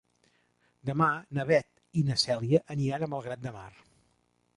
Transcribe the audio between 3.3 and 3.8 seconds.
de Mar.